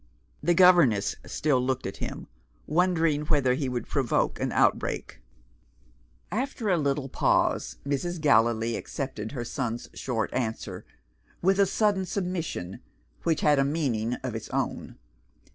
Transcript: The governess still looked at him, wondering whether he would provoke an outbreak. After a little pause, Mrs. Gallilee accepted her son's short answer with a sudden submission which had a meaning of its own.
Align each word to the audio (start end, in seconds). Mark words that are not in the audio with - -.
The 0.41 0.55
governess 0.55 1.15
still 1.27 1.61
looked 1.63 1.85
at 1.85 1.97
him, 1.97 2.25
wondering 2.65 3.25
whether 3.27 3.53
he 3.53 3.69
would 3.69 3.87
provoke 3.87 4.39
an 4.39 4.51
outbreak. 4.51 5.19
After 6.31 6.69
a 6.69 6.77
little 6.79 7.07
pause, 7.07 7.77
Mrs. 7.85 8.19
Gallilee 8.19 8.77
accepted 8.77 9.33
her 9.33 9.45
son's 9.45 9.89
short 9.93 10.33
answer 10.33 10.85
with 11.43 11.59
a 11.59 11.67
sudden 11.67 12.07
submission 12.07 12.79
which 13.21 13.41
had 13.41 13.59
a 13.59 13.63
meaning 13.63 14.15
of 14.23 14.33
its 14.33 14.49
own. 14.49 14.97